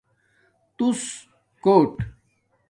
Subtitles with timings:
[0.77, 1.05] تُݸلس
[1.63, 1.93] کوٹ